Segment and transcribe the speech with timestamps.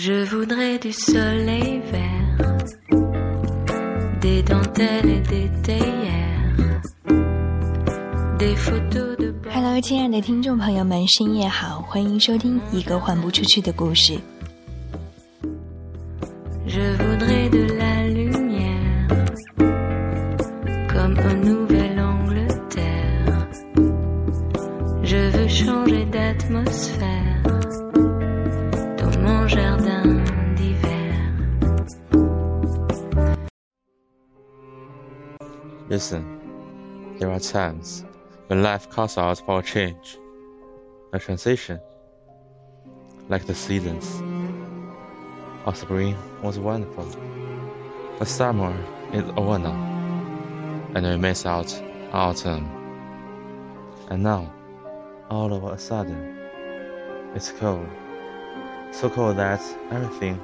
[0.00, 2.56] Je voudrais du soleil vert,
[4.20, 6.80] des dentelles et des théières,
[8.38, 9.34] des photos de.
[9.50, 14.16] Hello，亲爱的听众朋友们，深夜好，欢迎收听一个换不出去的故事。
[16.68, 17.66] Je voudrais de
[35.88, 38.04] Listen, there are times
[38.48, 40.18] when life calls out for a change,
[41.14, 41.80] a transition,
[43.30, 44.20] like the seasons.
[45.64, 47.06] Our spring was wonderful,
[48.18, 48.76] but summer
[49.14, 51.72] is over now, and we miss out
[52.12, 52.68] autumn.
[54.10, 54.52] And now,
[55.30, 56.36] all of a sudden,
[57.34, 57.88] it's cold,
[58.92, 60.38] so cold that everything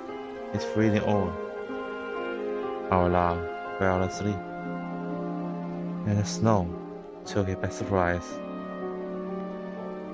[0.55, 1.33] is freezing over.
[2.91, 4.37] Our love fell asleep,
[6.07, 6.67] and the snow
[7.25, 8.25] took it by surprise.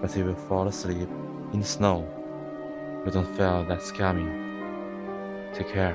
[0.00, 1.08] But if you fall asleep
[1.52, 2.04] in the snow,
[3.04, 4.30] you don't feel that's coming.
[5.54, 5.94] Take care.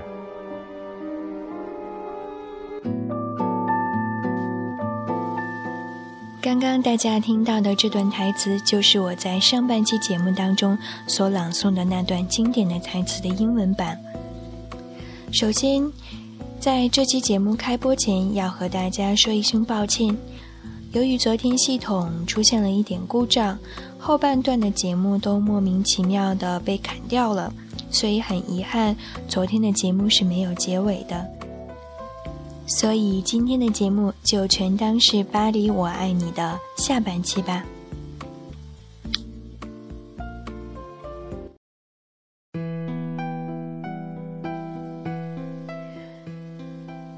[6.42, 14.00] 刚刚大家听到的这段台词，就是我在上半期节目当中所朗诵的那段经典的台词的英文版。
[15.32, 15.92] 首先，
[16.66, 20.17] 在这期节目开播前，要和大家说一声抱歉，
[20.94, 23.55] 由于昨天系统出现了一点故障，
[23.99, 27.53] 后半段的节目都莫名其妙的被砍掉了，
[27.91, 31.23] 所以很遗憾，昨天的节目是没有结尾的。
[32.66, 37.63] 所以今天的节目就全当是《巴黎我爱你》的下半期吧。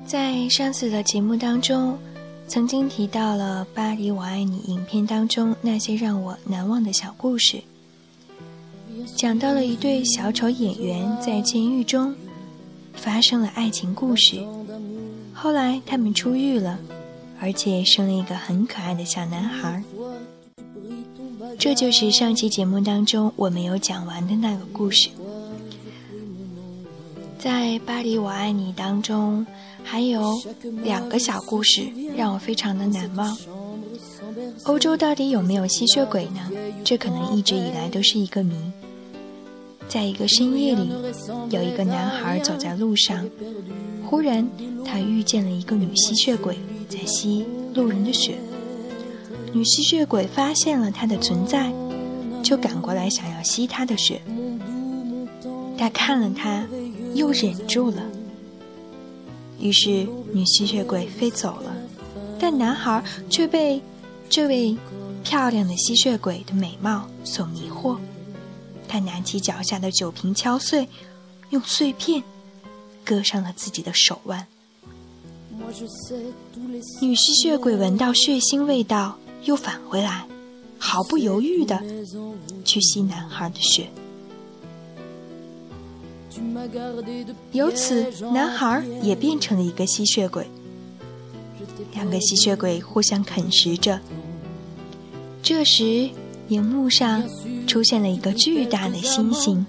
[0.07, 1.99] 在上次的节目当中，
[2.47, 7.61] 曾经提到了《巴黎我爱你》影片当中那些让我难忘的小故事，
[9.17, 12.15] 讲到了一对小丑演员在监狱中
[12.93, 14.37] 发生了爱情故事。
[15.33, 16.79] 后来他们出狱了，
[17.41, 19.83] 而且生了一个很可爱的小男孩。
[21.59, 25.09] 这就是上期节目当中我没有讲完的那个故事。
[27.39, 29.45] 在《巴黎我爱你》当中，
[29.83, 30.33] 还有
[30.83, 33.37] 两个小故事让我非常的难忘。
[34.63, 36.49] 欧洲到底有没有吸血鬼呢？
[36.83, 38.55] 这可能一直以来都是一个谜。
[39.87, 40.89] 在一个深夜里，
[41.51, 43.23] 有一个男孩走在路上，
[44.09, 44.47] 忽然
[44.83, 46.57] 他遇见了一个女吸血鬼
[46.89, 48.35] 在吸路人的血。
[49.53, 51.71] 女吸血鬼发现了他的存在，
[52.43, 54.21] 就赶过来想要吸他的血。
[55.77, 56.65] 他看了他，
[57.13, 58.03] 又忍住了。
[59.59, 61.75] 于是女吸血鬼飞走了，
[62.39, 63.81] 但男孩却被
[64.29, 64.77] 这位
[65.23, 67.97] 漂亮的吸血鬼的美貌所迷惑。
[68.87, 70.87] 他拿起脚下的酒瓶敲碎，
[71.49, 72.23] 用碎片
[73.03, 74.47] 割伤了自己的手腕。
[77.01, 80.25] 女吸血鬼闻到血腥味道，又返回来，
[80.77, 81.81] 毫不犹豫的
[82.63, 83.89] 去吸男孩的血。
[87.51, 90.47] 由此，男孩也变成了一个吸血鬼。
[91.93, 93.99] 两个吸血鬼互相啃食着。
[95.41, 96.09] 这时，
[96.49, 97.23] 荧幕上
[97.65, 99.65] 出现了一个巨大的星星，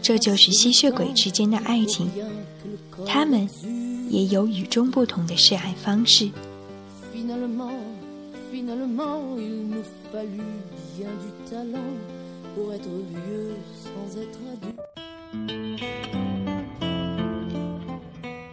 [0.00, 2.10] 这就是吸血鬼之间的爱情。
[3.06, 3.48] 他们
[4.08, 6.30] 也有与众不同的示爱方式。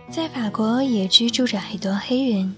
[0.09, 2.55] 在法国也居住着很多黑人。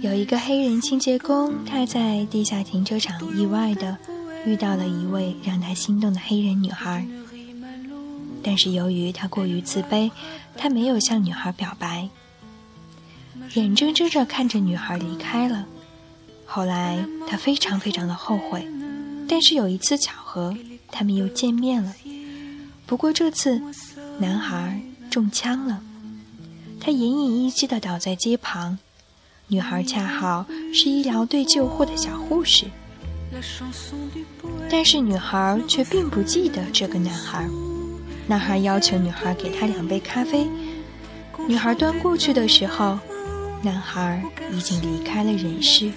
[0.00, 3.96] 有一个黑人清洁工，他在地下停车场意外的
[4.44, 7.06] 遇到了一位让他心动的黑人女孩，
[8.42, 10.10] 但是由于他过于自卑，
[10.56, 12.08] 他没有向女孩表白，
[13.54, 15.64] 眼睁睁着看着女孩离开了。
[16.44, 18.66] 后来他非常非常的后悔，
[19.28, 20.54] 但是有一次巧合，
[20.90, 21.94] 他们又见面了。
[22.92, 23.58] 不过这次，
[24.18, 24.78] 男孩
[25.10, 25.80] 中枪了，
[26.78, 28.78] 他奄奄一息的倒在街旁。
[29.46, 30.44] 女孩恰好
[30.74, 32.66] 是医疗队救护的小护士，
[34.68, 37.48] 但是女孩却并不记得这个男孩。
[38.26, 40.46] 男孩要求女孩给他两杯咖啡，
[41.48, 42.98] 女孩端过去的时候，
[43.62, 44.22] 男孩
[44.52, 45.90] 已经离开了人世。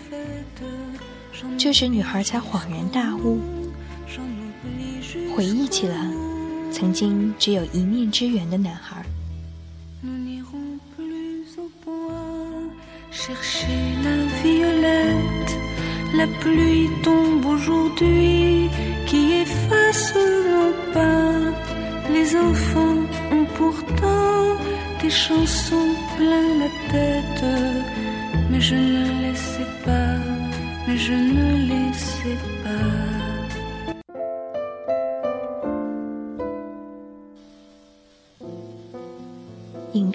[1.58, 3.42] 这时，女孩才恍然大悟，
[5.36, 6.10] 回忆起了
[6.76, 9.02] 曾经只有一面之缘的男孩。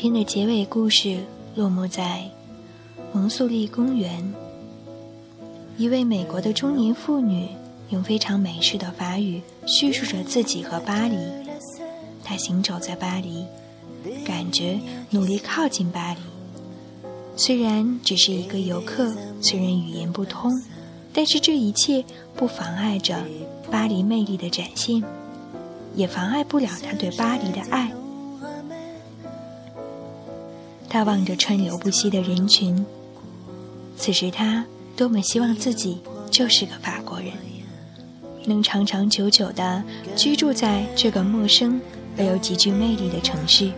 [0.00, 1.18] 片的结尾故事
[1.54, 2.24] 落幕在
[3.12, 4.32] 蒙素利公园。
[5.76, 7.46] 一位美国的中年妇女
[7.90, 11.18] 用非常美式的法语叙述着自己和巴黎。
[12.24, 13.44] 她行走在巴黎，
[14.24, 14.80] 感觉
[15.10, 16.20] 努力靠近巴黎。
[17.36, 20.50] 虽然只是一个游客，虽然语言不通，
[21.12, 22.02] 但是这一切
[22.34, 23.22] 不妨碍着
[23.70, 25.04] 巴黎魅力的展现，
[25.94, 27.92] 也妨碍不了他对巴黎的爱。
[30.90, 32.84] 他望着川流不息的人群，
[33.96, 34.62] 此时他。
[34.96, 35.98] 多么希望自己
[36.30, 37.32] 就是个法国人，
[38.44, 39.82] 能长长久久地
[40.14, 41.80] 居住在这个陌生
[42.18, 43.72] 而又极具魅力的城市。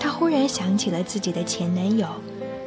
[0.00, 2.08] 他忽然想起了自己的前男友，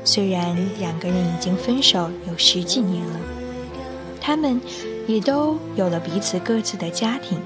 [0.06, 3.20] 虽然两个人已经分手有十几年了，
[4.20, 4.62] 他们
[5.08, 7.40] 也都有了彼此各自的家庭。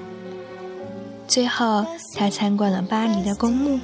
[1.30, 3.80] 最后，他参观了巴黎的公墓，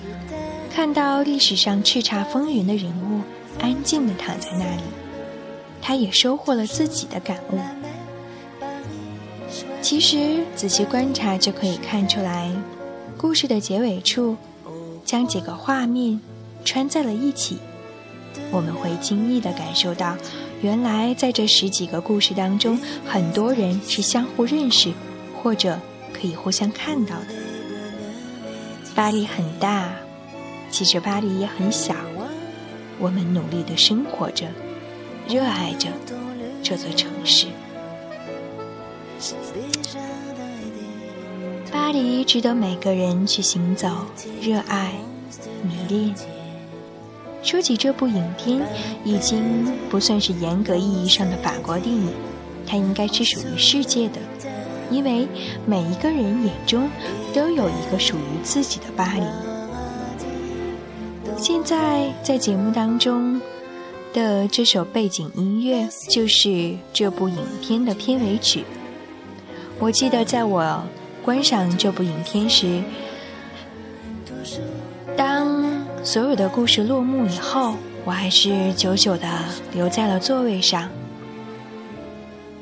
[0.73, 3.21] 看到历史上叱咤风云的人物
[3.59, 4.81] 安静地躺在那里。
[5.81, 7.59] 他也收获了自己的感悟。
[9.81, 12.51] 其实仔细观察就可以看出来，
[13.17, 14.37] 故事的结尾处，
[15.03, 16.21] 将几个画面
[16.63, 17.57] 穿在了一起，
[18.51, 20.15] 我们会惊异地感受到，
[20.61, 24.93] 原来在这十几个故事当中，很多人是相互认识，
[25.41, 25.79] 或者
[26.13, 27.25] 可以互相看到的。
[28.93, 29.89] 巴黎很大，
[30.71, 31.93] 其实巴黎也很小，
[32.97, 34.47] 我们努力的生活着。
[35.27, 35.87] 热爱着
[36.63, 37.45] 这座城市，
[41.71, 43.87] 巴黎值得每个人去行走、
[44.41, 44.93] 热爱、
[45.61, 46.15] 迷恋。
[47.43, 48.61] 说起这部影片，
[49.05, 52.11] 已经不算是严格意义上的法国电影，
[52.65, 54.19] 它应该是属于世界的，
[54.89, 55.27] 因为
[55.65, 56.89] 每一个人眼中
[57.33, 59.21] 都有一个属于自己的巴黎。
[61.41, 63.41] 现在在节目当中。
[64.13, 68.65] 的这首背景音乐就是这部影片的片尾曲。
[69.79, 70.83] 我记得在我
[71.23, 72.83] 观赏这部影片时，
[75.15, 75.63] 当
[76.03, 79.29] 所有的故事落幕以后，我还是久久的
[79.71, 80.89] 留在了座位上，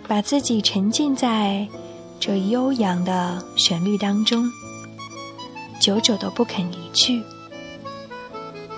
[0.08, 1.68] 把自己沉浸在
[2.20, 4.48] 这悠扬的旋律当中，
[5.82, 7.24] 久久都不肯离去。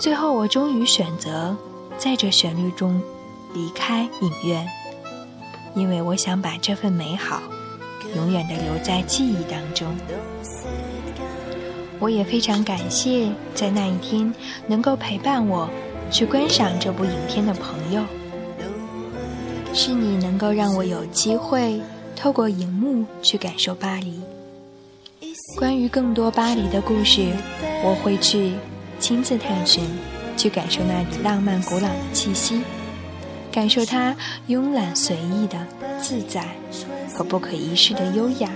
[0.01, 1.55] 最后，我终于选择。
[1.95, 2.99] 在这旋律中
[3.53, 4.67] 离开影院，
[5.75, 7.43] 因为我想把这份美好
[8.15, 9.95] 永远的留在记忆当中。
[11.99, 14.33] 我也非常感谢在那一天
[14.65, 15.69] 能够陪伴我
[16.09, 18.01] 去观赏这部影片的朋友，
[19.75, 21.79] 是你能够让我有机会
[22.15, 24.19] 透过荧幕去感受巴黎。
[25.55, 27.27] 关于更多巴黎的故事，
[27.83, 28.53] 我会去
[29.01, 29.83] 亲自探寻。
[30.37, 32.63] 去感受那里浪漫古老的气息，
[33.51, 34.15] 感受它
[34.47, 35.67] 慵懒随意的
[36.01, 36.43] 自在
[37.13, 38.49] 和不可一世的优雅。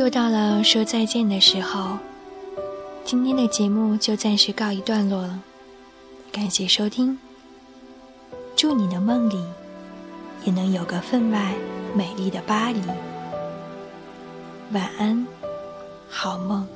[0.00, 1.98] 又到了说再见的时候，
[3.04, 5.38] 今天的节目就暂时告一段落了。
[6.32, 7.18] 感谢收听，
[8.56, 9.38] 祝你的梦里
[10.46, 11.52] 也能有个分外
[11.94, 12.80] 美丽的巴黎。
[14.72, 15.26] 晚安，
[16.08, 16.66] 好梦。